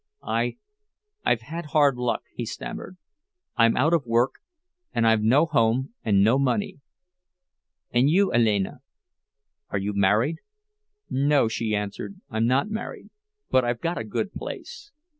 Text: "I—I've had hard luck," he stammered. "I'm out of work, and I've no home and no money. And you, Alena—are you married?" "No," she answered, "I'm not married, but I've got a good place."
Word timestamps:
"I—I've 0.23 1.41
had 1.41 1.65
hard 1.67 1.95
luck," 1.95 2.23
he 2.33 2.43
stammered. 2.43 2.97
"I'm 3.55 3.77
out 3.77 3.93
of 3.93 4.07
work, 4.07 4.39
and 4.93 5.05
I've 5.05 5.21
no 5.21 5.45
home 5.45 5.93
and 6.03 6.23
no 6.23 6.39
money. 6.39 6.79
And 7.91 8.09
you, 8.09 8.31
Alena—are 8.33 8.79
you 9.77 9.93
married?" 9.93 10.37
"No," 11.11 11.47
she 11.47 11.75
answered, 11.75 12.19
"I'm 12.31 12.47
not 12.47 12.67
married, 12.67 13.11
but 13.51 13.63
I've 13.63 13.79
got 13.79 13.99
a 13.99 14.03
good 14.03 14.33
place." 14.33 14.91